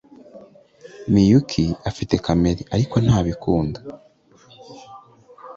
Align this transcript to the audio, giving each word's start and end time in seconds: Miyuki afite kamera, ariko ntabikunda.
Miyuki 1.13 1.63
afite 1.89 2.13
kamera, 2.25 2.61
ariko 2.75 2.95
ntabikunda. 3.05 3.79